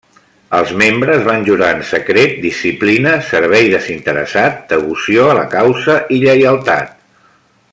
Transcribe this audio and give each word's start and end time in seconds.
Els 0.59 0.69
membres 0.81 1.19
van 1.27 1.43
jurar 1.49 1.67
en 1.79 1.83
secret, 1.89 2.33
disciplina, 2.45 3.13
servei 3.27 3.69
desinteressat, 3.75 4.57
devoció 4.73 5.29
a 5.35 5.37
la 5.41 5.45
causa 5.53 5.99
i 6.17 6.23
lleialtat. 6.25 6.97